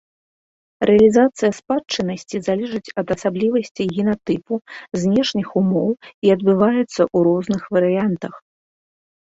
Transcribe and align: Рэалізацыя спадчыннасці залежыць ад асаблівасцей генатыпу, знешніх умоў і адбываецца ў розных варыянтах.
Рэалізацыя 0.89 1.49
спадчыннасці 1.57 2.37
залежыць 2.47 2.93
ад 3.03 3.07
асаблівасцей 3.17 3.87
генатыпу, 3.97 4.53
знешніх 5.03 5.47
умоў 5.63 5.89
і 6.27 6.35
адбываецца 6.37 6.91
ў 6.91 7.27
розных 7.29 7.63
варыянтах. 7.79 8.33